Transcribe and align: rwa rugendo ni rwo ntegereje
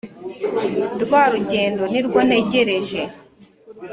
rwa 1.01 1.23
rugendo 1.31 1.83
ni 1.91 2.01
rwo 2.05 2.19
ntegereje 2.27 3.01